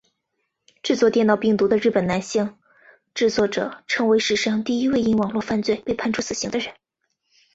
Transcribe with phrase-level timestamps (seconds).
[0.81, 2.57] 制作电脑病毒的日本男性
[3.13, 6.73] 制作者成为史上第一位因网路犯罪被判处死刑的人。